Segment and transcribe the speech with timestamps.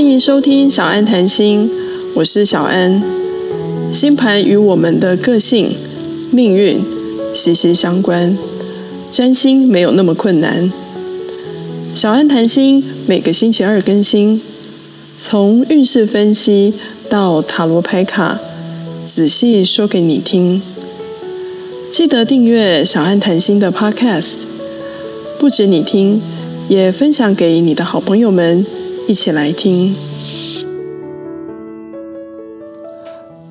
[0.00, 1.70] 欢迎收听小安谈心，
[2.14, 3.02] 我是小安。
[3.92, 5.70] 星盘与我们的个性、
[6.32, 6.80] 命运
[7.34, 8.34] 息息相关，
[9.10, 10.72] 占星没有那么困难。
[11.94, 14.40] 小安谈心每个星期二更新，
[15.18, 16.72] 从运势分析
[17.10, 18.40] 到塔罗牌卡，
[19.04, 20.62] 仔细说给你听。
[21.92, 24.36] 记得订阅小安谈心的 Podcast，
[25.38, 26.18] 不止你听。
[26.70, 28.64] 也分享给你的好朋友们
[29.10, 29.92] 一起来听。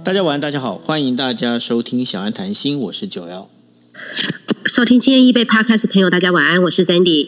[0.05, 3.49] 大家晚安，大家好，欢迎大家收听小安谈心，我是九幺。
[4.65, 7.27] 收听今天一杯 Podcast 的朋友，大家晚安，我是 Sandy，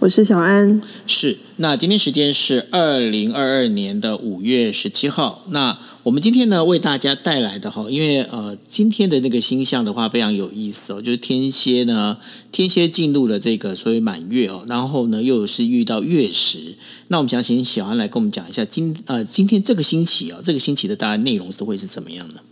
[0.00, 0.82] 我是小安。
[1.06, 5.44] 是，那今天时间是二零二二年的五月十七号。
[5.50, 12.16] 那我们今天呢，为大家带来的哈，因为呃，今天的那个星象的话非常有意思哦，就是天蝎呢，
[12.50, 16.74] 天蝎进入了这个所以满月哦，然后呢又是遇到月食。
[17.08, 22.42] 那我们想请小安来跟我们讲一下今呃今天这个星期哦，这个星期的大概内容都会是怎么样的？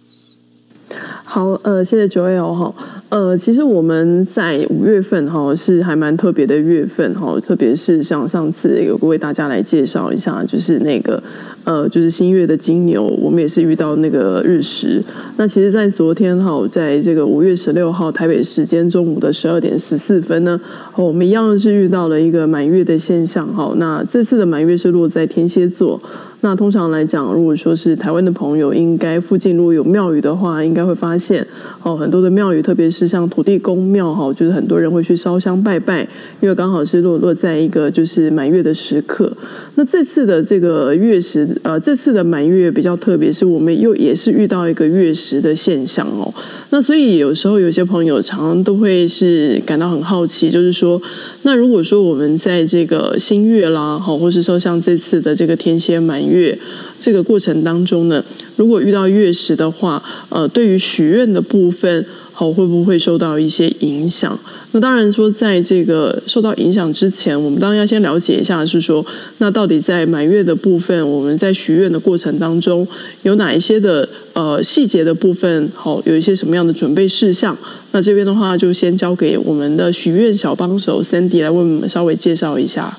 [1.31, 2.75] 好，呃，谢谢九 L 哈，
[3.11, 11.23] 呃，其实我们在五月份哈是还蛮特别的月份哈，特别是像上次有为大家来介绍一下，就是那个
[11.65, 15.05] 呃，就是新月的金牛，我们也是遇到那个日食。
[15.37, 20.59] 那其实，在昨天哈，在这个五月十六号台北时间中午的十二点十四分呢，
[20.97, 23.75] 我们一样是遇到了一个满月的现象哈。
[23.77, 26.01] 那这次的满月是落在天蝎座。
[26.41, 31.47] 那通常来讲，如果说是台湾的朋友，应该附近如果有庙宇的话，应该会发现
[31.83, 36.07] 哦，很多的庙宇，特别是像土地公庙哈，就是很多人会去烧香拜拜，
[36.41, 39.31] 因为刚好是落落在一个就是满月的时刻。
[39.75, 46.33] 那这次的这个月食，呃，这次的满月比较特别，是我们又也是遇到一个月食的现象哦。
[46.71, 51.01] 那所以有时候有些朋友常常都会是感到很好奇，就是说，
[51.43, 56.59] 那如果说我们在这个新月啦，好，或是说像这次的这个天蝎满月
[57.01, 58.23] 这个过程当中呢，
[58.57, 64.39] 如果遇到月食的话，呃，对于许愿的部分，好，会不会受到一些影响？
[64.73, 69.05] 那当然说，在这个受到影响之前，我们当然要先了解一下，是说，
[69.39, 72.87] 那到底在满月的部分，我们在许愿的过程当中，
[73.23, 77.57] 有哪一些的呃细节的部分，好，有一些什么样的准备事项？
[77.93, 82.97] 那这边的话，就先交给我们的许愿小帮手 Sandy 来为我们稍微介绍一下。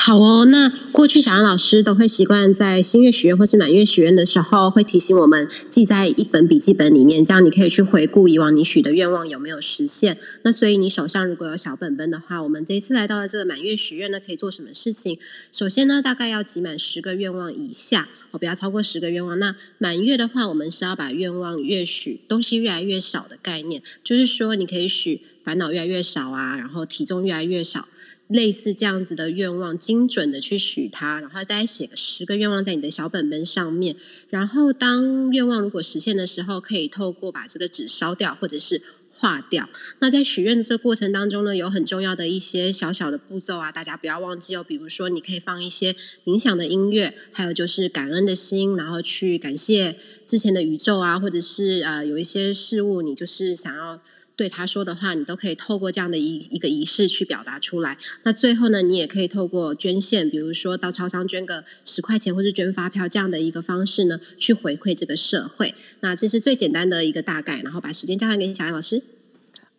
[0.00, 10.16] 好哦，那过去小安老师都会习惯在新月许愿或是满月许愿的时候，会提醒我们记在一本笔记本里面，这样你可以去回顾以往你许的愿望有没有实现。
[10.44, 15.18] 那所以你手上如果有小本本的话，我们这一次来到了这个满月许愿呢，可以做什么事情？
[15.52, 19.38] 首先呢，大概要集满十个愿望以下，哦，不要超过十个愿望。
[19.38, 27.88] 那满月的话，我们是要把愿望越许东西越来越少的概念，就是说你可以许烦恼越来越少啊，然后体重越来越少。
[28.28, 33.96] 类似这样子的愿望，精准的去许它，然后大家写个十个愿望在你的小本本上面。
[34.28, 39.66] 然后当愿望如果实现的时候，可以透过把这个纸烧掉，或者是化掉。
[40.00, 44.62] 那在许愿的这个过程当中呢，有很重要的一些小小的步骤啊，大家不要忘记哦。
[44.62, 45.96] 比如说，你可以放一些
[46.26, 49.96] 冥想的音乐，还有就是感恩的心，然后去感谢
[50.26, 53.98] 之前的宇宙啊，或者是呃有一些事物，你就是想要。
[54.38, 57.98] 对他说的话，你都可以透过这样的一一个仪式去表达出来。
[58.22, 65.74] 那最后呢，你也可以透过捐献，比如说到超商捐个十块钱，或是捐发票这样的一个方式呢，去回馈这个社会。
[66.00, 67.60] 那这是最简单的一个大概。
[67.64, 69.02] 然后把时间交还给小杨老师。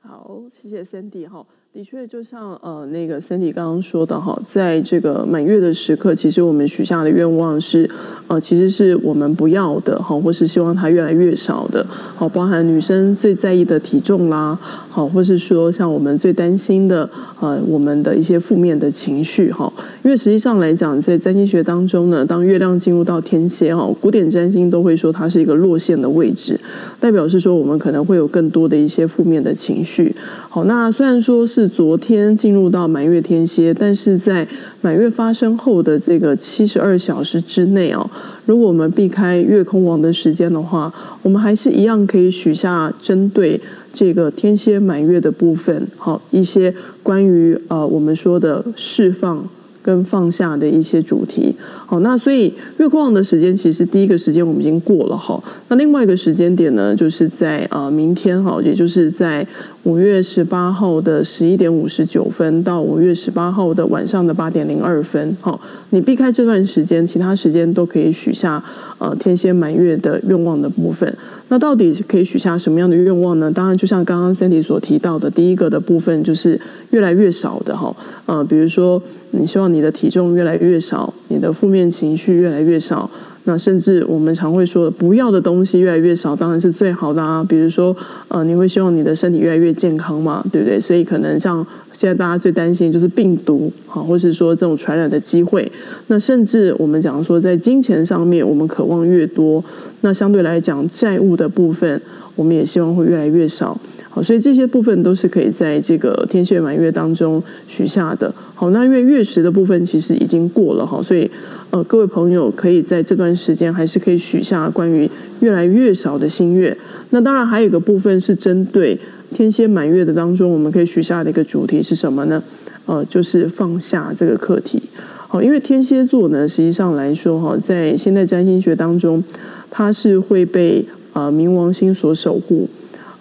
[0.09, 1.45] 好，谢谢 Cindy 哈。
[1.71, 7.87] 的确，就像呃那个 Cindy 刚刚说的哈，在这个满月的时刻，其实我们许下的愿望是
[8.27, 11.85] 呃，其实是我们不要的哈，或是希望它越来越少的。
[11.87, 14.55] 好，包含女生最在意的体重啦，
[14.89, 17.07] 好，或是说像我们最担心的
[17.39, 19.71] 呃，我们的一些负面的情绪哈。
[20.09, 26.59] 因为实际上来讲，在占星学当中呢，当月亮进入到天蝎哈，古典占星都会说它是一个落线的位置，
[26.99, 30.15] 代表是说我们可能会有更多的一些负面的情绪。
[30.49, 34.47] 好，那虽然说是昨天进入到满月天蝎，但是在
[34.81, 38.09] 满月发生后的这个七十二小时之内哦，
[38.47, 40.91] 如果我们避开月空王的时间的话，
[41.21, 43.61] 我们还是一样可以许下针对
[43.93, 46.73] 这个天蝎满月的部分，好，一些
[47.03, 49.47] 关于呃我们说的释放。
[49.89, 51.55] 跟放下的一些主题，
[51.87, 59.43] 好，那所以月光的时间其实第一个时间我们已经过了哈，那另外一个时间点呢，就是在呃明天哈，也就是在
[59.89, 65.59] 五月十八号的十一点五十九分到五月十八号的晚上的八点零二分，好，
[65.89, 68.63] 你避开这段时间，其他时间都可以许下
[68.99, 71.11] 呃天蝎满月的愿望的部分。
[71.47, 73.51] 那到底可以许下什么样的愿望呢？
[73.51, 76.61] 当然，就像刚刚 Sandy 所提到的，第一个的部分就是
[76.91, 77.91] 越来越少的哈，
[78.27, 79.01] 呃，比如说
[79.31, 83.09] 你希望你的体重越来越少，你的负面情绪越来越少。
[83.45, 87.43] 那甚至我们常会说，不要的东西越来越少，当然是最好的啊。
[87.47, 87.95] 比如说，
[88.27, 90.79] 呃，你会希望你的身体越来越健康嘛，对不对？
[90.79, 95.71] 所以可能像现在大家最担心就是病毒，好，或是说这种传染的机会。
[96.07, 99.63] 那甚至我们讲说，在金钱上面，我们渴望越多，
[100.01, 101.99] 那相对来讲债务的部分，
[102.35, 103.75] 我们也希望会越来越少。
[104.11, 108.33] 好，所以这些部分都是可以在这个天蝎满月当中许下的。
[108.55, 111.29] 好，那因为月食的部分其实已经过了哈，所以
[111.69, 115.07] 呃，各位朋友可以在这段时间还是可以许下关于
[115.41, 116.75] 越来越少的新月。
[117.11, 118.97] 那当然还有一个部分是针对
[119.31, 122.41] 天蝎满月的当中，我们可以许下的一个主题是什么呢？
[122.87, 124.81] 呃，就是放下这个课题。
[125.27, 129.23] 好，因为天蝎座呢，实际上来说哈，在现代占星学当中，
[129.69, 130.83] 它是会被
[131.13, 132.67] 呃冥王星所守护。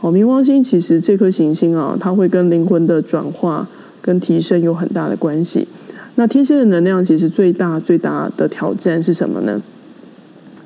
[0.00, 3.66] 哦，冥王星其实这颗行星啊，它会跟灵魂的转化
[4.00, 5.66] 跟提升有很大的关系。
[6.14, 9.60] 那天蝎的能量其实最大最大的挑战是什么呢？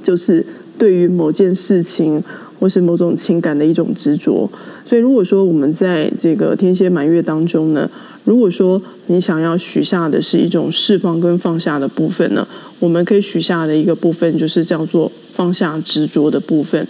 [0.02, 0.44] 就是
[0.76, 2.23] 对于某件事情
[2.58, 4.50] 或是某种情感的一种执着。
[4.84, 7.88] 所以如果说我们在这个天蝎满月当中呢，
[8.25, 12.46] 如果说你想要许下的是一种释放跟放下的部分呢，
[12.81, 16.87] 我们可以许下的一个部分就是叫做放下执着的部分。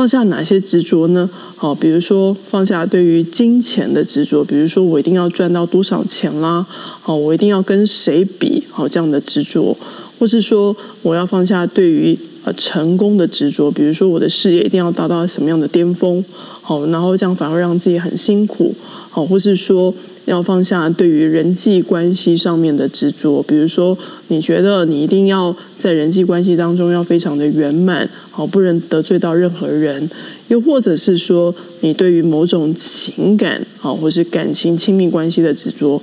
[0.00, 1.28] 放下哪些执着呢？
[1.56, 6.66] 好，比如说放下对于金钱的执着，比如说我一定要赚到多少钱啦，
[7.02, 9.76] 好，我一定要跟谁比，好，这样的执着，
[10.18, 16.24] 或是说我要放下对于呃成功的执着，比如说我的事业一定要达到什么样的巅峰，
[16.62, 18.74] 好，然后这样反而让自己很辛苦，
[19.10, 19.92] 好，或是说。
[20.30, 23.98] 要放下对于人际关系上面的执着，比如说，
[24.28, 30.08] 你觉得你一定要在人际关系当中要非常的圆满，好，不能得罪到任何人；
[30.46, 36.00] 又或者是说，你对于某种情感，好，或是感情亲密关系的执着，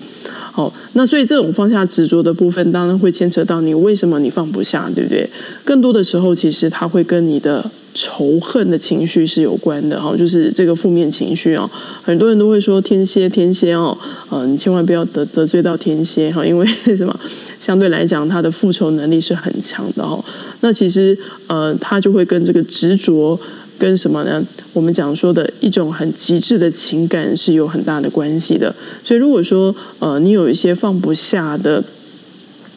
[0.51, 5.29] 好，那所以这种放下执着的部分，当然会牵扯到你为什么你放不下，对不对？
[5.63, 7.71] 更多的时候，其实它会跟你的。
[7.99, 11.67] 仇恨的情绪是有关的哈，就是这个负面情绪啊，
[12.03, 13.97] 很多人都会说天蝎天蝎哦，
[14.29, 16.65] 嗯，你千万不要得得罪到天蝎哈，因为
[16.95, 17.19] 什么？
[17.59, 20.23] 相对来讲，他的复仇能力是很强的哈。
[20.61, 21.17] 那其实
[21.47, 23.37] 呃，他就会跟这个执着
[23.79, 24.45] 跟什么呢？
[24.73, 28.73] 我们讲说的一种很极致的情感是有很大的关系的。
[29.03, 31.83] 所以如果说呃，你有一些放不下的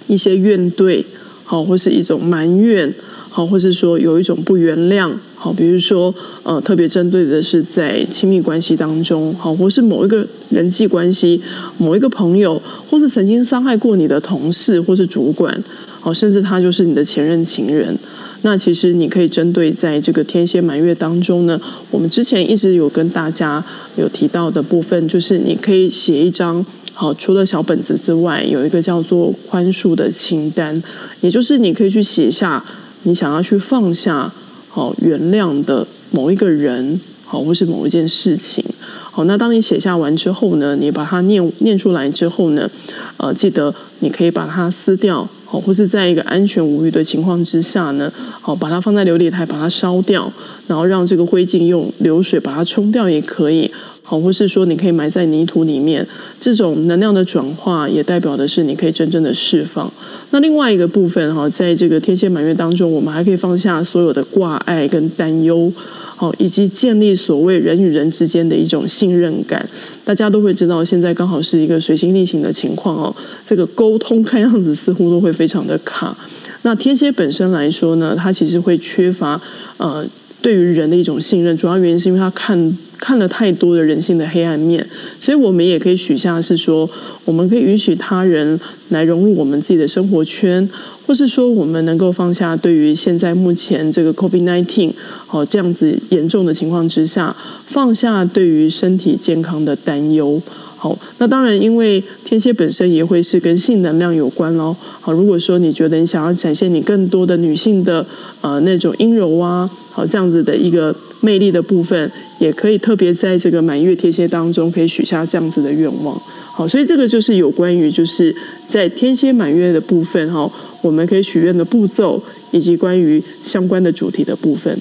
[0.07, 1.05] 一些怨怼，
[1.45, 2.95] 好，或是一种埋怨。
[3.33, 6.13] 好，或是说有一种不原谅，好，比如说
[6.43, 11.41] 呃，特别针对的是在亲密关系当中，好，或是某一个人际关系，
[11.79, 12.61] 某一个朋友，
[12.91, 15.63] 或是曾经伤害过你的同事或是主管，
[16.01, 17.97] 好，甚至他就是你的前任情人。
[18.43, 21.61] 那其实你可以针对在这个天蝎满月当中呢，
[21.93, 23.63] 我们之前一直有跟大家
[23.97, 30.83] 有提到的部分，就是你可以写一张，好，除了小本子之外，有一个叫做宽恕的清单，
[31.21, 32.65] 也就是你可以去写下。
[33.03, 34.31] 你想要去放下，
[34.69, 38.65] 好，原谅的某一个人，好，或是某一件事情，
[39.05, 42.69] 好，那当你写下完之后呢，你把它念念出来之后呢，
[43.17, 50.31] 呃，记得你可以把它撕掉，好，或是在一个安全无虞的情况之下呢，好，把它放在琉璃台，把它烧掉，
[50.67, 53.71] 然后让这个灰烬用流水把它冲掉也可以。
[54.11, 56.05] 好，或是说你可以埋在泥土里面，
[56.41, 59.89] 这种能量的转化也代表的是你可以真正的释放。
[60.33, 65.73] 那另外一个部分哈，在这个天蝎满月当中，我们还可以放下所有的挂碍跟担忧，
[66.17, 69.65] 好，以及建立所谓人与人之间的一种信任感。
[70.05, 73.15] 大家都会知道，现在刚好是一个随心逆行的情况哦，
[73.47, 76.19] 这个沟通看样子似乎都会非常的卡。
[76.63, 79.41] 那天蝎本身来说呢，它其实会缺乏
[79.77, 80.05] 呃。
[80.43, 84.87] 对于人的一种信任，主要原因是因为他看看了太多的人性的黑暗面，
[85.21, 86.89] 所以我们也可以许下是说，
[87.25, 90.69] 我们可以允许他人来融入我们自己的生活圈，
[91.07, 94.93] 或是说我们能够放下对于现在目前这个 COVID-19
[95.27, 97.35] 好这样子严重的情况之下，
[97.69, 100.41] 放下对于身体健康的担忧。
[100.77, 104.75] 好，那当然，因为天蝎本身也会是跟性能量有关喽。
[105.03, 108.05] 好，如果说你觉得你想要展现你更多的女性的
[108.41, 116.19] 呃那种阴柔啊，好这样子的一个魅力的部分，也可以特别在这个满月天蝎当中，可以许下这样子的愿望。
[116.55, 118.35] 好，所以这个就是有关于就是
[118.67, 120.51] 在天蝎满月的部分哈，
[120.81, 124.75] 我们可以许愿的步骤，以及关于相关的主题的部分。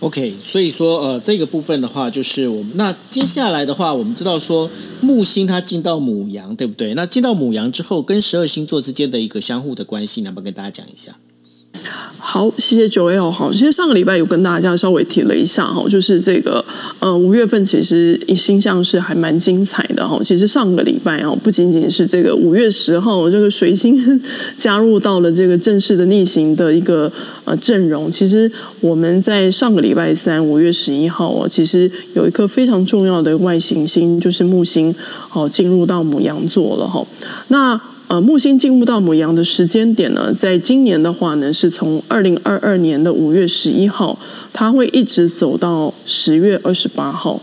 [0.00, 6.94] OK，所以说呃，这个部分的话，就是我们那接下来的话，我们知道说木星它进到母羊，对不对？
[6.94, 11.16] 那进到母羊之后，跟十二星座之间的一个相互的关系，能不能跟大家讲一下？
[12.18, 16.64] 好，谢谢九 L 好，其实上个礼拜有跟大家稍微提了一下哈，就是这个
[16.98, 20.20] 呃五月份其实星象是还蛮精彩的哈。
[20.24, 24.20] 其实上个礼拜哦，不仅仅是这个五月十号这个水星
[24.58, 27.10] 加入到了这个正式的逆行的一个
[27.44, 34.94] 呃阵容，其实我们在上个礼拜三五月十一号哦，其实有一颗非常重要的外行星，就是木星
[35.32, 37.06] 哦进入到母羊座了哈。
[37.48, 44.16] 那呃，木星进入到母羊的时间点呢，在今年的话呢，是从二零二二年的五月十一号，
[44.52, 47.40] 它会一直走到十月二十八号，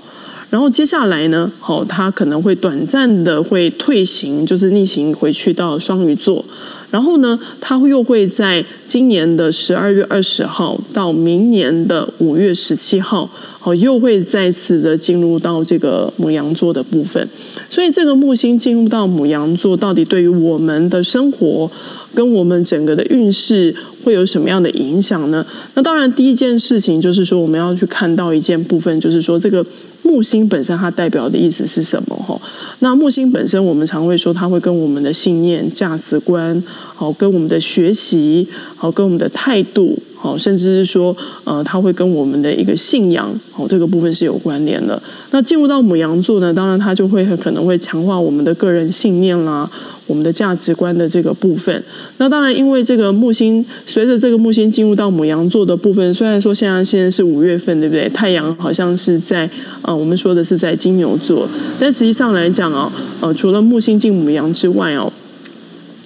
[0.49, 6.45] 然后接下来呢，好，它可能会短暂的会退行，就是逆行回去到双鱼座。
[6.93, 13.27] 然后呢，它又会在今年的十二月二十号到明年的五月十七号，
[13.59, 17.27] 好，又会再次的进入到这个母羊座的部分。
[17.67, 21.71] 所以，这个木星进入到母羊座，到底对于我们的生活
[22.13, 25.45] 跟我们整个的运势会有什么样的影响呢？
[25.75, 29.65] 那当然，第一件事情就是说，我们要去看到一件部分，就是说这个。
[30.05, 32.15] 木星本身它代表的意思是什么？
[32.27, 32.37] 哈，
[32.79, 36.61] 那木星本身我们常会说，它会跟我们的信念、价值观，
[36.93, 41.13] 好，跟我们的学习，好，跟我们的态度，好，甚至是说，
[41.43, 44.97] 呃，它会跟我们的一个信仰，好，这个部分是有关联的。
[45.31, 49.69] 那进入到母羊座呢，当然它就会很可能会强化我们的个人信念啦。
[50.05, 51.83] 我们的价值观的这个部分，
[52.17, 58.09] 那当然，因为这个木星随着这个木星进入到母羊座的部分，虽然说现在现在是五月份，对不对？
[58.09, 59.49] 太阳好像是在
[59.81, 61.47] 呃，我们说的是在金牛座，
[61.79, 65.11] 但实际上来讲哦，呃，除了木星进母羊之外哦，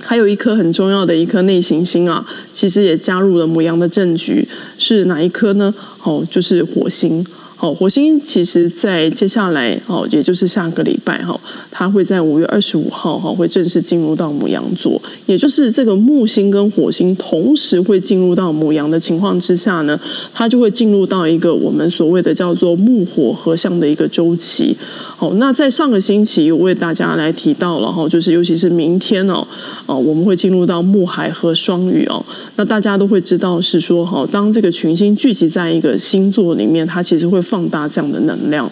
[0.07, 4.47] 还有一颗很重要的一颗内行星啊，其实也加入了母羊的政局，
[4.79, 5.73] 是哪一颗呢？
[6.03, 7.25] 哦，就是火星。
[7.59, 11.37] 好，火星其实，在接下来哦，也就是下个礼拜哈，
[11.71, 15.01] 它会在五月二十五号哈，会正式进入到母羊座。
[15.25, 19.99] 也就是这个木星跟火星同时会进入到母羊的情况之下呢，
[20.33, 24.77] 它就会进入到一个我们所谓的叫做木火合相的一个周期。
[25.15, 29.45] 好，那在上个星期我为大家来提到了哈，就是尤其是明天哦，
[29.87, 32.23] 哦，我们会进入到木海和双鱼哦，
[32.57, 37.41] 那大家都会知道是说哈，当这个群星聚集在一个星座里面，它其实会。
[37.47, 38.69] 放大这样的能量，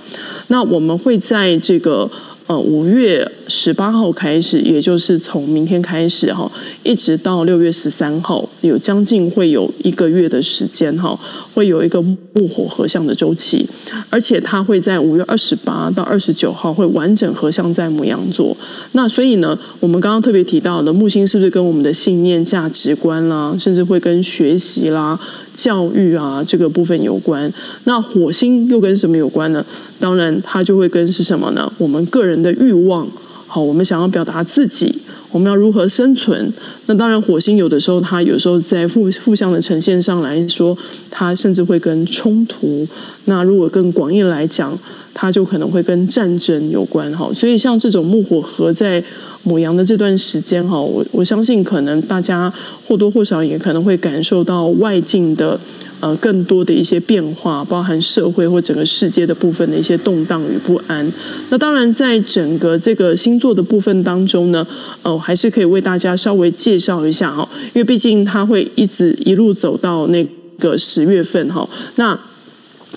[0.49, 2.11] 那我们会在这个
[2.47, 6.51] 呃五月十八号开始，也就是从明天开始哈，
[6.83, 11.19] 一直到六月十三号，有将近会有一个月的时间哈，
[11.53, 13.67] 会有一个木火合相的周期，
[14.11, 18.55] 而且它会在五月二十八到二十九号会完整合相在母羊座。
[18.91, 25.19] 那所以呢，我们刚刚特别提到的木星是不是跟我们的信念、价值观啦，甚至会跟学习啦？
[25.55, 27.51] 教育啊，这个部分有关。
[27.85, 29.65] 那火星又跟什么有关呢？
[29.99, 31.71] 当然，它就会跟是什么呢？
[31.77, 33.07] 我们个人的欲望。
[33.47, 34.93] 好，我们想要表达自己，
[35.35, 36.49] 我们要如何生存？
[36.85, 40.77] 那当然，火星有的时候，它有时候在负负向的呈现上来说，
[41.11, 42.87] 它甚至会跟冲突。
[43.25, 44.79] 那如果更广义来讲，
[45.13, 47.11] 它就可能会跟战争有关。
[47.11, 49.03] 哈，所以像这种木火合在
[49.43, 52.49] 母羊的这段时间，哈，我我相信可能大家
[52.87, 55.59] 或多或少也可能会感受到外境的。
[56.05, 61.11] 呃，更多的一些变化，包含社会或整个世界的部分的一些动荡与不安。
[61.49, 64.63] 那当然，在整个这个星座的部分当中呢，
[65.01, 70.23] 呃，还是可以为大家稍微介绍一下哈，因为毕竟它会一直一路走到那
[70.59, 71.67] 个十月份哈。
[71.95, 72.15] 那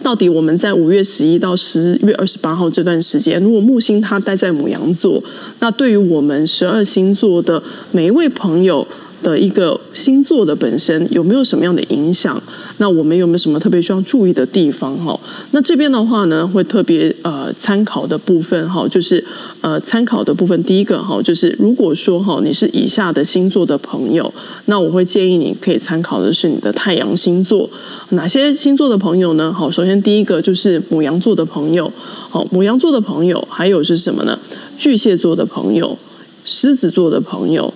[0.02, 5.18] 到底我们在五月十一到十月二十八号这段时间，如果木星它待在母羊座，
[5.60, 7.62] 那对于我们十二星座的
[7.92, 8.86] 每一位朋友。
[9.22, 12.40] 的一个星座的本身有没有什么样的影响？
[12.78, 14.96] 那我们有没有什么特别需要注意的地方？
[14.98, 15.18] 哈，
[15.50, 19.24] 那这边的话呢，会特别呃参考的部分哈，就是
[19.60, 24.32] 呃参考的部分，第一个哈，就是如果说哈你是以下的星座的朋友，
[24.66, 27.68] 那我会建议你可以参考的是你的太阳星座。
[28.10, 29.52] 哪些星座的朋友呢？
[29.52, 31.92] 好，首先第一个就是母羊座的朋友，
[32.30, 34.38] 好，母羊座的朋友，还有是什么呢？
[34.78, 35.98] 巨蟹座的朋友，
[36.44, 37.74] 狮子座的朋友。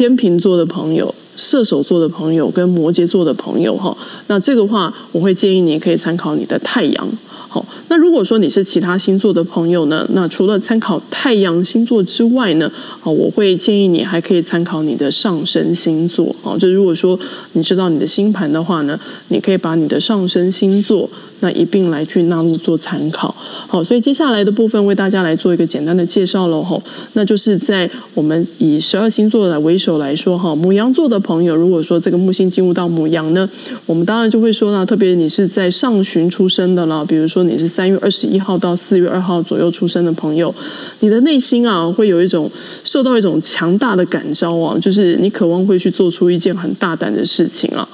[0.00, 3.94] 天秤座的朋友、射手座的朋友跟摩羯座的朋友哈，
[4.28, 7.12] 那这个话我会建议你可以参考你的太阳。
[7.28, 16.34] 好，那如果说你是其他星座的朋友呢，那除了参考太阳星座之外呢，好，我会建议你还可以参考你的上升星座。
[16.42, 17.20] 好，就如果说
[17.52, 23.34] 你知道你的星盘的话呢，你可以把你的上升星座那一并来去纳入做参考。
[23.68, 26.62] 好，所以接下来的部分为大家来做一个简单的介绍喽。
[26.62, 26.82] 吼，
[27.14, 33.48] 那就是在我们以十二星座来为首来说，哈，牡羊座的朋友，如果说这个木星进入到牡羊呢，
[33.86, 40.54] 我们当然就会说呢，特别你是在上旬出生的了，比如说你是三月二十一号到四月二号左右出生的朋友，
[41.00, 42.50] 你的内心啊会有一种
[42.84, 47.88] 受到一种强大的感召啊，就是你渴望会去做出一件很大胆的事情啊。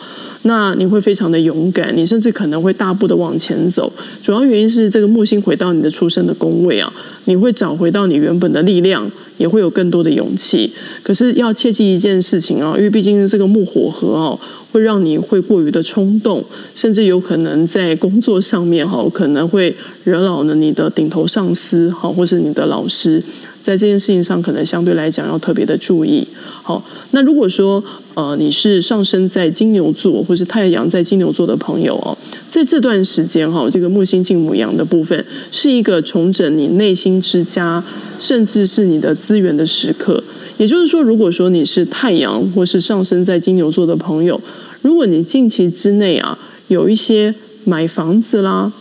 [0.46, 3.92] 那你会非常的勇敢，你甚至可能会大步的往前走。
[4.22, 6.92] 主要原因是这个木星回到你的出生的宫位啊，
[7.24, 10.72] 你会找回到你原本的力量，也会有更多的勇气。
[11.02, 14.38] 可是要切记一件事情啊，因为毕竟这个木火合哦，
[14.72, 19.74] 会让你会过于的冲动，甚至有可能在工作上面哈，可能会
[20.04, 23.22] 惹恼了你的顶头上司哈，或是你的老师。
[23.62, 26.24] 在这件事情上，可能相对来讲要特别的注意。
[26.62, 27.82] 好，那如果说
[28.14, 32.16] 呃你是上升在金牛座，或是太阳在金牛座的朋友哦，
[32.48, 37.82] 在这段时间哈，这个木星进母羊的部分，是一个重整你内心之家，
[38.20, 40.22] 甚至是你的资源的时刻。
[40.58, 44.40] 也就是说，如果说你是太阳或是上升在金牛座的朋友，
[44.82, 48.72] 如果你近期之内啊有一些买房子啦，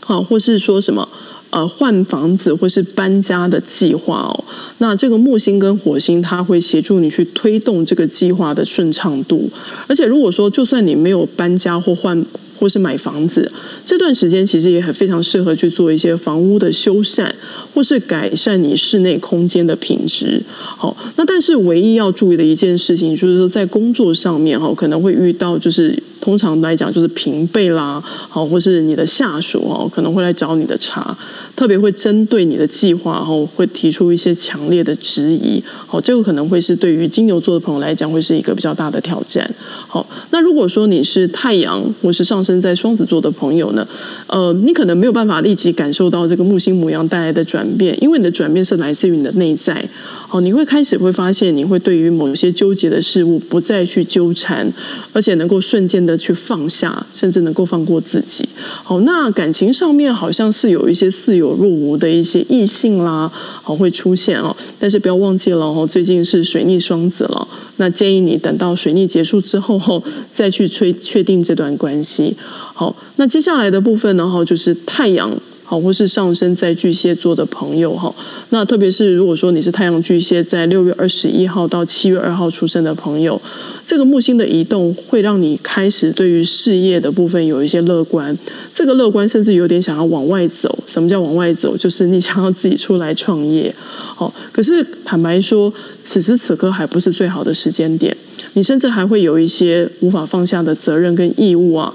[0.00, 1.06] 好，或是说什么。
[1.52, 4.44] 呃，换房子或是搬家的计划哦，
[4.78, 9.50] 那这个木星跟火星，它会协助你去推动这个计划的顺畅度。
[9.86, 12.24] 而且，如果说就算你没有搬家或换
[12.62, 13.50] 或是买房子，
[13.84, 17.28] 这段时间其实也很非常适合去做一些房屋的修缮，
[17.74, 20.40] 或是改善你室内空间的品质。
[20.56, 26.00] 好，那但是唯一要注意的一件事情，就是说在工作上面哈，可能会遇到就是。
[26.22, 31.18] 通常来讲，就是平辈啦，好，或是你的下属哦，可能会来找你的茬，
[31.56, 35.60] 特别会针对你的计划，后会提出一些强烈的质疑。
[35.88, 39.52] 好，这个可能会是对于金牛座的朋友来讲，会是一个比较大的挑战。
[39.88, 43.86] 好，那如果说你是太阳或是上升在双子座的朋友呢，
[44.28, 49.86] 呃，你可能没有办法立即感受到这个木星模样带来的转变，因为你的转变是来自于你的内在。
[50.28, 54.72] 好，你会开始会发现，你会对于某些纠结的事物不再去纠缠，
[55.12, 56.16] 而且能够瞬间的。
[56.22, 58.48] 去放下，甚至能够放过自己。
[58.84, 64.54] 好，那感情上面好像是有一些似有若无的一些异性啦，好会出现哦。
[64.78, 67.48] 但是不要忘记了哦，最近是水逆双子了。
[67.82, 70.00] 那建议你等到水逆结束之后后，
[70.32, 72.36] 再去确定这段关系。
[72.38, 75.28] 好，那接下来的部分呢，哈，就是太阳。
[75.72, 78.14] 好，或是上升在巨蟹座的朋友哈，
[78.50, 83.40] 那特别是如果说你是太阳巨蟹，在六月二十一号到七月二号出生的朋友，
[83.86, 88.36] 这个木星的移动会让你开始对于事业的部分有一些乐观，
[88.74, 90.78] 这个乐观甚至有点想要往外走。
[90.86, 91.74] 什么叫往外走？
[91.74, 93.74] 就是你想要自己出来创业。
[93.80, 95.72] 好，可是坦白说，
[96.04, 98.14] 此时此刻还不是最好的时间点，
[98.52, 101.94] 你甚至还会有一些无法放下的责任跟义务啊，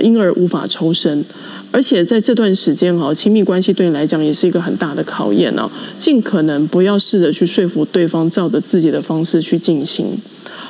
[0.00, 1.24] 因而无法抽身。
[1.70, 5.70] 而且在这段时间哈，亲密关系对你来讲也是一个很大的考验哦。
[6.00, 10.06] 尽可能不要试着去说服对方，照着自己的方式去进行。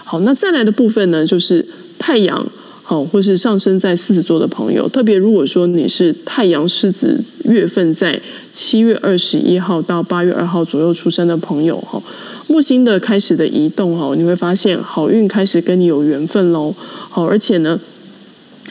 [0.05, 1.65] 好，那再来的部分呢，就是
[1.99, 2.45] 太阳
[2.83, 8.21] 好，或是上升在狮子座的朋友，特别如果说你是太阳狮子月份在
[8.53, 12.03] 七月二十一号到八月二号左右出生的朋友哈，
[12.49, 16.75] 木星的开始的移动哈，你会发现好运开始跟你有缘分喽。
[17.09, 17.79] 好，而且呢。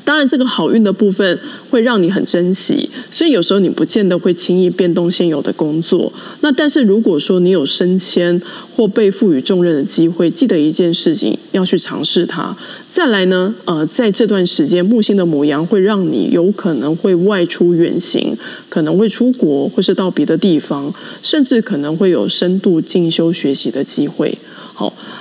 [0.08, 1.38] 当然，这个好运的部分
[1.70, 6.14] 会让你很珍惜，所以有时候你不见得会轻易变动现有的工作。
[6.40, 8.42] 那但是如果说你有升迁
[8.74, 12.56] 或被赋予重任的机会，记得一件事情，要去尝试它。
[12.90, 18.38] 再来呢，呃，在这段时间，木星的母羊会让你有可能会外出远行，
[18.70, 24.38] 可能会出国，或是到别的地方，甚至可能会有深度进修学习的机会。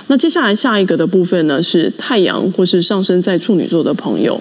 [0.09, 4.41] 那接下来下一个的部分呢，是太阳或是上升在处女座的朋友，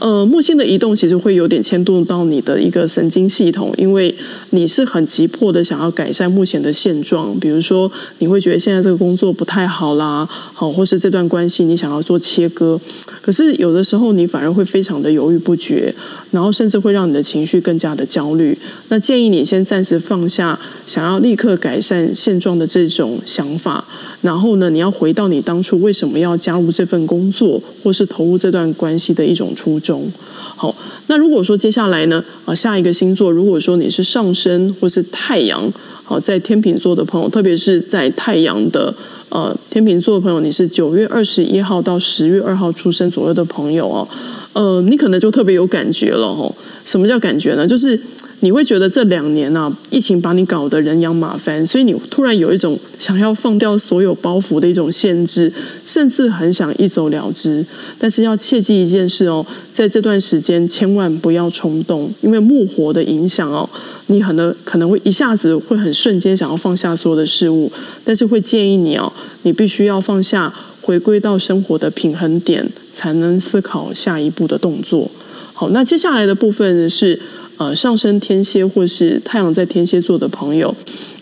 [0.00, 4.12] 呃，木星的移动其实会有点牵动到你的一个神经系统，因为
[4.50, 12.80] 你是很急迫的想要改善目前的现状，比如说你会觉得现在这个工作不太好啦，好，或是这段关系你想要做切割，
[13.24, 15.94] 可是有的时候你反而会非常的犹豫不决，
[16.30, 18.56] 然后甚至会让你的情绪更加的焦虑。
[18.88, 23.84] 那建议你先暂时放下想要立刻改善现状的这种想法，
[24.22, 24.94] 然后呢，你要。
[24.94, 30.08] 回到你当初为什么要加入这份工作，或是投入这段关系的一种初衷。
[30.56, 30.72] 好，
[31.08, 35.68] 那如果说接下来呢，啊，下一个星座，如果说你是上升或是太阳，
[36.04, 38.94] 好，在天秤座的朋友，特别是在太阳的
[39.34, 44.08] 呃天秤座的朋友，你是九月二十一号到十月二号出生左右的朋友哦，
[44.52, 46.54] 呃，你可能就特别有感觉了哦。
[46.86, 47.66] 什么叫感觉呢？
[47.66, 48.00] 就是
[48.40, 55.52] 你会觉得这两年啊，疫情把你搞得人仰马翻，所以你突然有一种想要放掉所有包袱的一种限制，
[55.84, 57.66] 甚至很想一走了之。
[57.98, 63.68] 但是要切记一件事哦，在这段时间千万不要冲动，因为木火的影响哦，
[64.06, 67.70] 你可能可能会一下子会很瞬间想要放下所有的事物，
[68.04, 69.12] 但是会建议你哦，
[69.42, 75.10] 你必须要放下，回归到生活的平衡点，才能思考下一步的动作。
[75.52, 77.20] 好，那接下来的部分是。
[77.56, 80.74] 呃，上升天蝎或是太阳在天蝎座的朋友，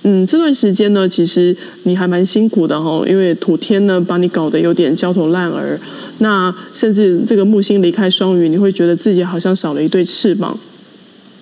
[0.03, 5.79] 嗯，这段时间呢，其实你还蛮辛苦的哈，因为土天呢把你搞得有点焦头烂额，
[6.21, 10.59] 那甚至这个木星离开双鱼，你会觉得自己好像少了一对翅膀。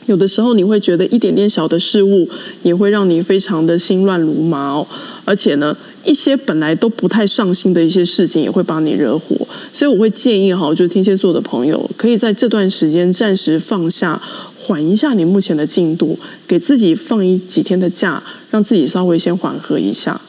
[0.06, 2.28] 有的时候你会觉得一点点小的事物
[2.62, 4.86] 也会让你非常的心乱如麻哦，
[5.24, 9.36] 而且呢，一些本来都不太上心的一些事情也会把你惹火，
[9.72, 14.20] 所以我会建议哈，就是天蝎座的朋友可以在这段时间暂时放下，
[14.58, 20.20] 缓一下你目前的进度，给自己放一几天的假，让自己稍微先缓和一下。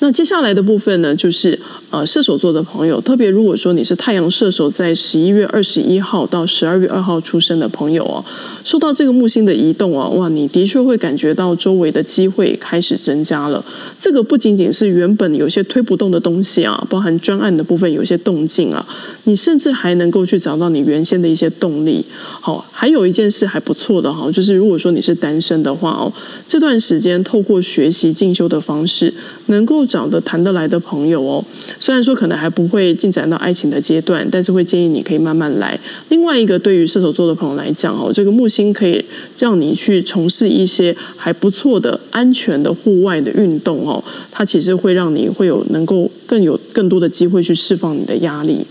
[0.00, 1.58] 那接下来的部分呢，就是。
[1.90, 8.24] 呃，射手座的朋友，特别如果说你是太阳射手，在十一月二十一号到十二月二号出生的朋友哦，
[8.64, 13.64] 受到这个木星的移动啊，哇，你的确会感觉到周围的机会开始增加了。
[13.98, 18.86] 这个不仅仅是原本有些推不动的东西啊，包含专案的部分有些动静啊，
[19.24, 22.04] 你甚至还能够去找到你原先的一些动力。
[22.40, 26.12] 好，还有一件事还不错的哈，就是如果说你是单身的话哦，
[26.46, 29.12] 这段时间透过学习进修的方式，
[29.50, 31.44] 能够找得谈得来的朋友哦。
[31.78, 35.78] 虽然说可能还不会进展到爱情的阶段，但是会建议你可以慢慢来。
[36.08, 39.04] 另外一个，对于射手座的朋友来讲哦，这个木星可以
[39.38, 48.66] 让你去从事一些还不错的、安全的户外的运动哦，它其实会让你会有能够更有更多的机会去释放你的压力。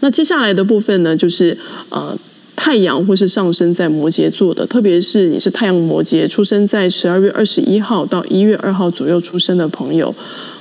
[0.00, 1.56] 那接下来的部分呢，就是
[1.90, 2.16] 呃。
[2.64, 10.14] 太阳或是上升在摩羯座的，特别是你是太阳摩羯，出生在十二月二十一号到一月二号左右出生的朋友，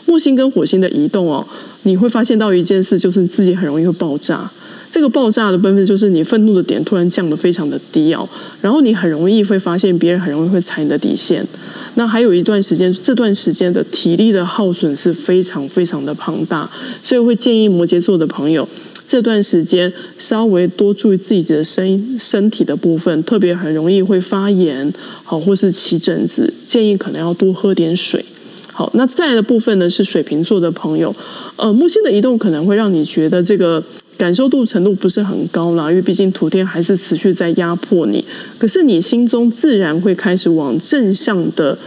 [0.05, 1.47] 木星跟火星的移动哦，
[1.83, 4.51] 你会发现到一件事，就是自己很容易会爆炸。
[4.91, 8.27] 这个爆炸的部分就是你愤怒的点突然降得非常的低哦，
[8.59, 11.47] 然后你很容易会发现别人很容易会踩你的底线。
[11.93, 16.69] 那还有一段时间，这段时间的体力的耗损是非常非常的庞大，
[17.01, 18.67] 所以会建议摩羯座的朋友。
[19.13, 24.91] 这段时间稍微多注意自己的身身体的部分，特别很容易会发炎，
[25.23, 28.25] 好，或是起疹子，建议可能要多喝点水。
[28.71, 31.15] 好，那再来的部分呢是水瓶座的朋友，
[31.57, 33.83] 呃，木星的移动可能会让你觉得这个
[34.17, 38.25] 感受度程度不是很高啦，因为毕竟土天还是持续在压迫你，
[38.57, 41.77] 可是你心中自然会开始往正向的。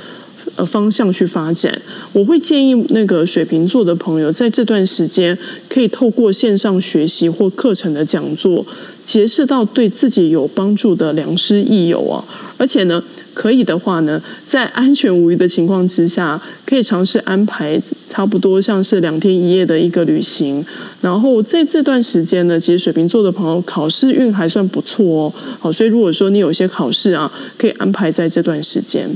[0.57, 1.81] 呃，方向去发展，
[2.13, 5.37] 我会建议那个水瓶座的朋友，在这段时间
[5.69, 8.65] 可以透过线上学习或课程的讲座，
[9.07, 12.23] 结识到对自己有帮助的良师益友啊，
[12.59, 13.03] 而且呢。
[13.37, 20.65] 可以的话呢，在安全无虞的情况之下，可以尝试安排差不多像是两天一夜的一个旅行。
[21.03, 25.33] 然后在这段时间呢，其实水瓶座的朋友考试运还算不错哦。
[25.61, 29.07] 好，所以如果说你有些考试啊，可以安排在这段时间。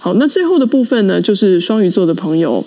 [0.00, 2.64] 好，那最后的部分呢，就是双鱼座的朋友。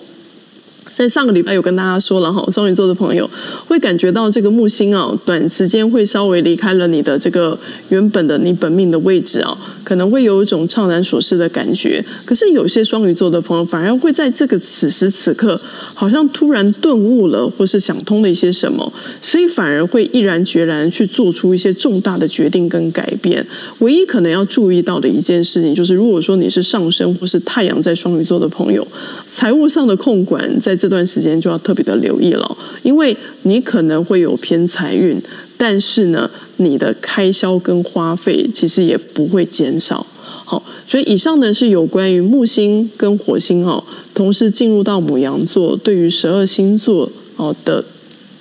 [0.94, 3.28] 在上个礼拜有跟大家说了哈，双鱼座的朋友
[3.66, 9.56] 会感觉到这个木星啊，短时间会稍微离开了你的这个原本的你本命的位置啊，
[9.92, 12.04] 可能会有一种怅然所失的感觉。
[12.24, 15.58] 可是有些双鱼座的朋友反而会在这个此时此刻，
[15.94, 23.46] 好像突然顿悟了，或是想通了一些什么，所以反而会毅然决然去做出一些重大的决定跟改变。
[23.78, 28.86] 唯一可能要注意到的一件事情，就是如果说你是上升或是太阳在双鱼座的朋友，
[29.30, 30.76] 财务上的控管在。
[30.82, 35.16] 这段时间就要特别的留意了，因为你可能会有偏财运，
[35.62, 40.04] 但是呢，你的开销跟花费其实也不会减少。
[40.20, 47.84] 好，所以以上呢是有关于木星跟火星哦，同时进入到母羊座，对于十二星座哦的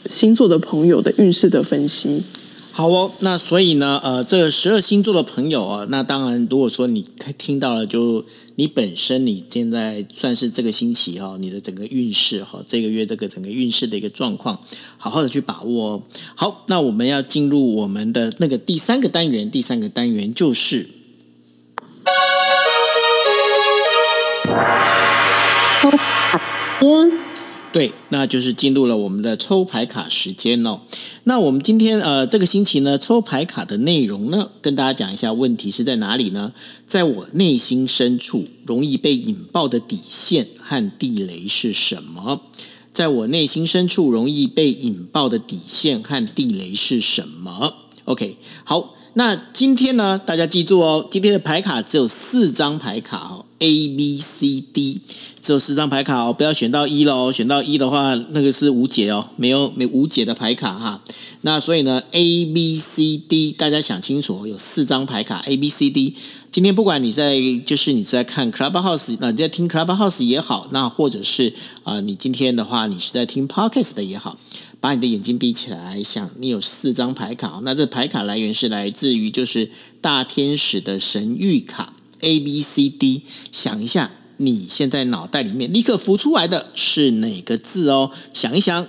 [0.09, 2.23] 星座的朋友的运势的分析。
[2.71, 7.05] 好哦，那所以呢，呃，这个十二星座的朋友啊，那当然，如果说你
[7.37, 8.25] 听到了就。
[8.61, 14.59] 你本身你现在算是这个星期哈，你的整个运势哈，这个月这个整个运势的一个状况，
[14.99, 16.03] 好好的去把握哦。
[16.35, 20.87] 好，那我们要进入我们的那个第三个单元，第三个单元就是，
[27.73, 30.81] 对，那就是进入了我们的抽牌卡时间哦。
[31.23, 36.51] 那我们今天呃这个星期呢，抽牌卡的内容呢，跟大家讲一下，问题是在哪里呢？
[36.85, 42.41] 在我内心深处容易被引爆的底线和地雷是什么？
[42.93, 54.99] 在我内心深处容易被引爆的底线和地雷是什么？OK，好，那今天呢，大家记住哦，今天的牌卡只有四张牌卡哦，A、B、C、D，
[55.41, 61.01] 只有四张牌卡哦，不要选到一喽，选到一的话，那个是无解哦，没有没无解的牌卡哈。
[61.41, 66.15] 那所以呢，A、B、C、D，大家想清楚，有四张牌卡 A、B、C、D。
[66.51, 74.37] 今天不管你在就是你在看 Clubhouse，那你在听 Clubhouse 也好，那或者是啊、呃，你今天的话你是在听 Podcast 的也好，
[74.79, 88.11] 把你的眼睛闭起来，想你有四张牌卡，那这牌卡来源是来自于就是大天使的神谕卡 A、B、C、D，想一下你现在脑袋里面立刻浮出来的是哪个字哦？
[88.33, 88.87] 想一想。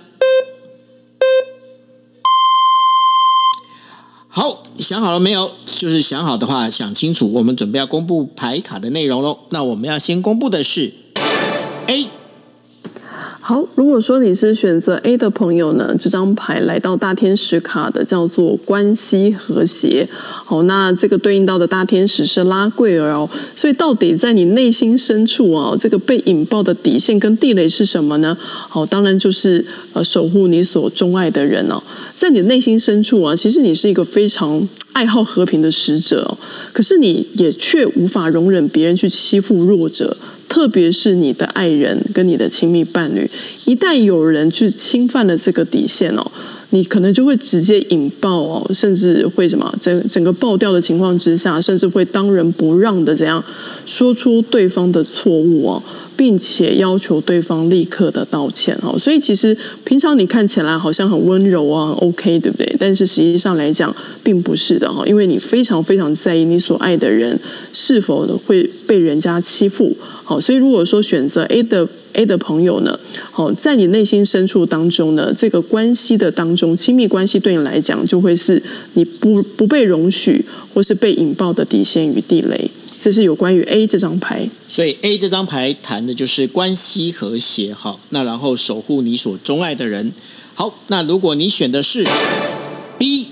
[4.27, 5.51] 好，想好了没有？
[5.75, 9.41] 就是想好的话，想清楚，我们准备要公布牌卡的内容喽。
[9.49, 10.93] 那我们要先公布的是
[11.85, 12.22] A。
[13.45, 20.07] 好，如果说你是选择 A 的朋友呢，这张牌来到大天使卡的叫做关系和谐。
[20.45, 23.29] 好，那这个对应到的大天使是拉贵尔哦。
[23.53, 28.33] 所以到底在你内心深处啊，这个被引爆的底线跟地雷是什么呢？
[28.39, 31.83] 好，当然就是呃守护你所钟爱的人哦。
[32.15, 36.37] 在你的内心深处啊，其实你是一个非常爱好和平的使者哦，
[36.71, 40.15] 可是你也却无法容忍别人去欺负弱者。
[40.53, 43.27] 特别是你的爱人跟你的亲密伴侣，
[43.65, 46.31] 一旦有人去侵犯了这个底线哦，
[46.69, 53.43] 你可能就会直接引爆哦，甚至会什么整整个爆掉的情况之下，甚至会当仁不让的怎样
[53.87, 55.81] 说出对方的错误哦。
[56.15, 62.75] 并且要求对方立刻的道歉哦，所以其实平常你看起来好像很温柔啊，OK，对不对？
[62.79, 67.39] 但是实际上来讲，并不是的哈，因为你非常非常在意你所爱的人
[67.71, 69.95] 是否会被人家欺负。
[70.25, 72.97] 好，所以如果说选择 A 的 A 的朋友呢，
[73.31, 78.61] 好，在你内心深处当中呢，这个关系的当中，亲密关系对你来讲就会是
[78.93, 82.69] 你不不被容许或是被引爆的底线与地雷。
[83.03, 87.73] 这是有关于 A 这张牌，所以 A 这张牌谈的就是关系和谐。
[87.73, 90.13] 好，那然后守护你所钟爱的人。
[90.53, 92.07] 好，那如果你选的是
[92.97, 93.27] B，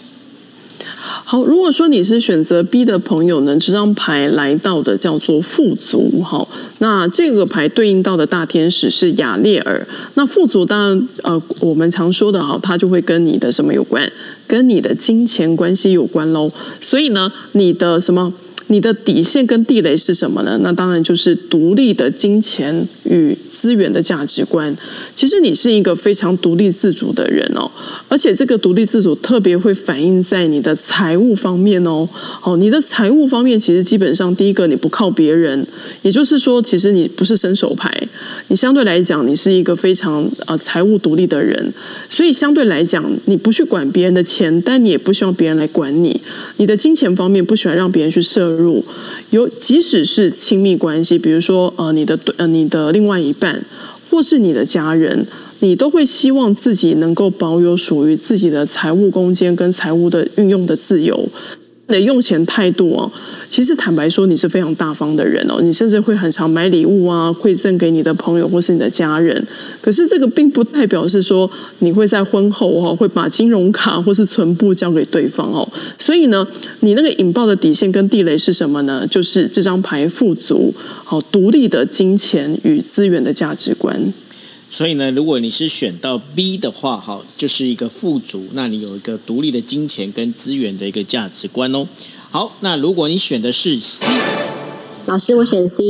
[1.23, 6.21] 好，如果说你是选择 B 的朋友呢，这张牌来到的叫做富足。
[6.21, 6.45] 好，
[6.79, 9.87] 那这个牌对应到的大天使是亚列尔。
[10.15, 14.11] 那富足当然呃，我们常说的哈，它就会跟你的什么有关？
[14.45, 16.51] 跟你的金钱关系有关喽。
[16.81, 18.33] 所以呢，你的什么？
[18.71, 20.57] 你的底线跟地雷是什么呢？
[20.61, 24.73] 那当然就是独立的金钱与资源的价值观。
[25.13, 27.69] 其实你是一个非常独立自主的人哦，
[28.07, 32.07] 而且这个独立自主特别会反映在你的财务方面哦。
[32.45, 35.67] 哦，你的财务方面其实基本上第一个你不靠别人，
[36.03, 37.91] 也就是说，其实你不是伸手牌，
[38.47, 41.73] 你相对来讲你是一个非常呃财务独立的人，
[42.09, 46.17] 所以相对来讲你不去管别人的钱，但你也不希望别人来管你。
[46.55, 48.60] 你的金钱方面不喜欢让别人去涉入。
[48.61, 48.83] 入
[49.31, 53.65] 有，即使是亲密关系，比如说呃，你的呃，你的另外一半，
[54.09, 55.25] 或是你的家人，
[55.59, 61.27] 你都会希望自己能够保有属于自己的财务空间跟财务的运用的自由。
[61.91, 63.11] 的用钱态度哦，
[63.49, 69.45] 其实坦白说，你是非常大方的人哦，你甚至会很常买礼物啊，馈赠给你的朋友或是你的家人。
[69.81, 71.49] 可是这个并不代表是说
[71.79, 75.67] 你会在婚后哦，会把金融卡或是存簿交给对方哦。
[75.99, 76.47] 所以呢，
[76.79, 79.05] 你那个引爆的底线跟地雷是什么呢？
[79.05, 80.73] 就是这张牌富足，
[81.03, 84.13] 好独立的金钱与资源的价值观。
[84.73, 91.85] 所以呢，如果你是选到 B 的话，哈，就是一个富足，那你有一个独立的金钱跟资源的一个价值观哦。
[92.31, 94.05] 好，那如果你选的是 C，
[95.07, 95.83] 老师，我选 C。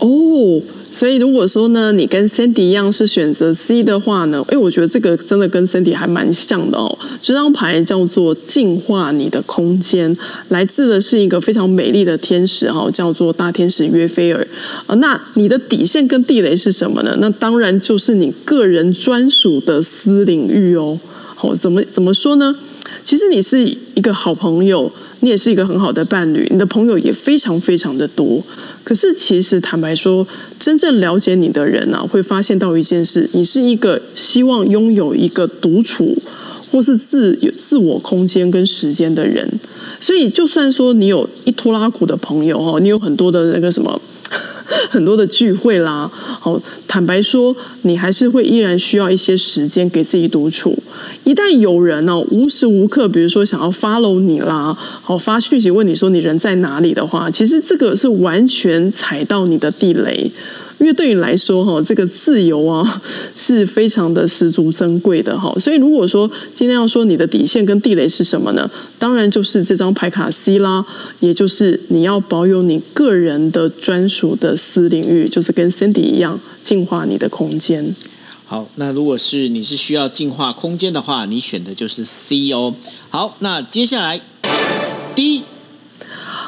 [0.00, 0.60] 哦。
[0.96, 6.98] 所以如果说呢，你跟 Sandy 一样是选择 C 的话呢，哎，我觉得这个真的跟 Sandy 还蛮像的哦。
[7.20, 10.16] 这张牌叫做净化你的空间，
[10.48, 14.48] 来自的是一个非常美丽的天使哈，叫做大天使约菲尔
[14.86, 14.94] 啊。
[14.94, 17.14] 那你的底线跟地雷是什么呢？
[17.20, 20.98] 那当然就是你个人专属的私领域哦。
[21.34, 22.56] 好，怎么怎么说呢？
[23.04, 23.62] 其实你是
[23.94, 28.42] 一个好朋友，你也是一个很好的伴侣，你的朋友也非常非常的多。
[28.84, 30.26] 可是，其实坦白说，
[30.58, 36.16] 真正了解你的人啊，会发现到一件事：你是一个希望拥有一个独处
[36.70, 39.48] 或是自有自我空间跟时间的人。
[40.00, 44.00] 所以，就算说你有一拖拉苦的朋友哦，你有很多的那个什么。
[44.90, 50.76] 很多的聚会啦，好，坦白说，你还是会依然需要一些时间给自己独处。
[51.26, 60.30] 一旦有人哦，无时无刻，比如说想要 follow 你啦，好，发讯息问你说你人在哪里的话，其实这个是完全踩到你的地雷。
[60.78, 63.02] 因为对你来说哈，这个自由啊
[63.34, 65.52] 是非常的十足珍贵的哈。
[65.58, 68.70] 所以如果说今天要说你的底线跟地雷是什么呢？
[68.96, 70.86] 当然就是这张牌卡 C 啦，
[71.18, 77.92] 也就是你要保有你个人的专属的私领域，就是跟 Cindy 一样净化你的空间。
[78.46, 82.72] 好，那如果是你是需要净化空间的话，你选的就是 C 哦。
[83.10, 84.20] 好，那接下来
[85.14, 85.42] D。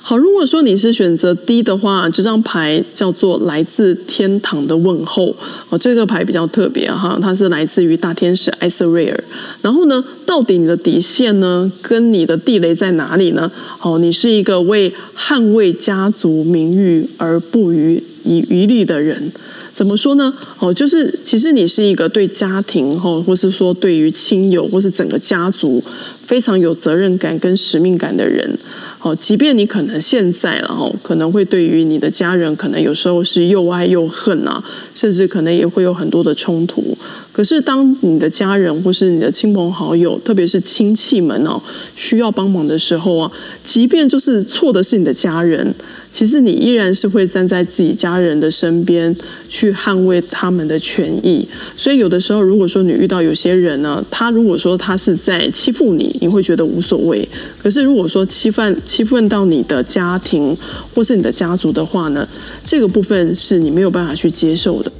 [0.08, 5.36] 好，如果说你是选择 D 的话，这张牌叫做来自天堂的问候
[5.68, 9.24] 哦，这个牌比较特别哈，它是来自于大天使艾瑟瑞尔。
[9.60, 13.52] 然后呢，到底你的底线呢，跟你的地雷在哪里呢？
[13.82, 18.02] 哦，你是一个为捍卫家族名誉而不遗
[18.48, 19.30] 余力的人。
[19.74, 20.32] 怎么说呢？
[20.60, 25.84] 哦，就是其实你是一个对家庭哈，或是说对于亲友或是整个家族
[26.26, 28.58] 非常有责任感跟使命感的人。
[29.00, 36.96] 好，即便你可能现在了，可能会对于你的家人，可能有时候是又爱又恨啊，甚至可能也会有很多的冲突。
[37.32, 41.60] 可是当你的家人或是你的亲朋好友，特别是亲戚们哦，
[41.94, 43.32] 需要帮忙的时候啊，
[43.64, 45.72] 即便就是错的是你的家人。
[46.10, 49.14] 其实你依然是会站在自己家人的身边
[49.48, 57.26] 去捍卫他们的权益，所以有的时候，如果说你遇到有些人呢，他如果说他是在欺负你，你会觉得无所谓；
[57.62, 60.56] 可是如果说欺犯欺负到你的家庭
[60.94, 62.26] 或是你的家族的话呢，
[62.64, 64.90] 这个部分是你没有办法去接受的。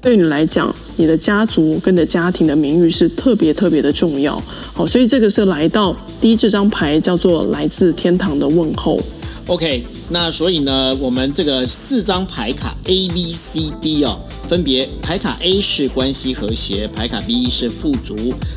[0.00, 4.40] 对你来讲，你的家族跟你的家庭的名誉是特别特别的重要。
[4.72, 8.98] 好，所以这个是来到第一这张牌叫做来自天堂的问候。
[9.46, 9.84] OK。
[10.08, 18.14] 那所以呢，我们这个四张牌卡 A、B、C、D 哦，分别牌卡 A 是关系和谐，牌卡 B 是富足，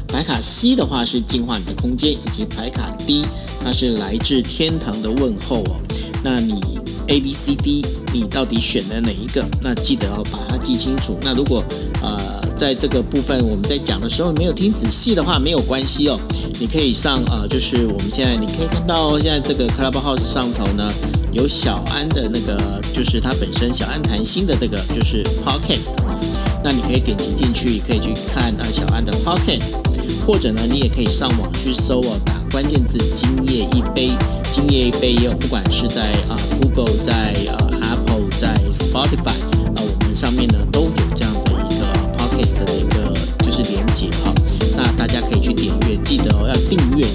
[0.07, 3.25] 牌卡 C 的话是净化你的空间，以及牌卡 D
[3.63, 5.81] 它是来自天堂的问候哦。
[6.23, 6.61] 那你
[7.07, 9.43] A、B、C、D 你到底选了哪一个？
[9.63, 11.17] 那记得要把它记清楚。
[11.23, 11.63] 那如果
[12.03, 16.19] 呃在这个部分我们在讲的时候没有听仔细的话，没有关系哦，
[16.59, 20.91] 你可以上呃，就是我们现在你可以看到现在这个 Clubhouse 上头呢。
[21.31, 26.19] 有小安的那个，就是他本身小安谈心的这个就是 podcast，啊
[26.63, 29.77] 那你可以点击进去，可以去看啊小安的 podcast，
[30.25, 34.09] 或者呢，你也可以上网去搜哦，打关键字“今夜一杯”，
[34.51, 39.37] 今夜一杯哟，不管是在啊 Google，在啊 Apple，在 Spotify，
[39.75, 40.88] 啊我们上面呢都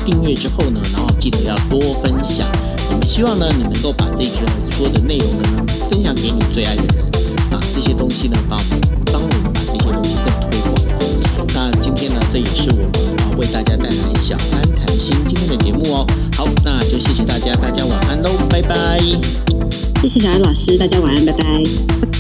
[0.05, 2.47] 订阅，之后呢，然后记得要多分享。
[2.91, 7.05] 我们希望呢，你能够把这些所有的内容呢，分享给你最爱的人
[7.51, 8.61] 啊，这些东西呢，帮
[9.13, 11.47] 帮我们把这些东西更推广。
[11.55, 12.87] 那今天呢，这也是我们
[13.19, 16.07] 啊为大家带来小安谈心今天的节目哦。
[16.37, 19.01] 好，那就谢谢大家，大家晚安喽，拜拜。
[20.03, 22.14] 谢谢小安老师，大家晚安，拜拜。